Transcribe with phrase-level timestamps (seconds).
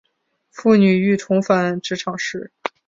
[0.49, 2.51] 妇女欲重返职场时